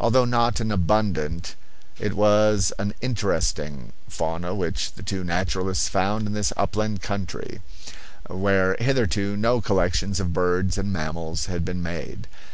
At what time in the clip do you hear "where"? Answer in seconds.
8.30-8.76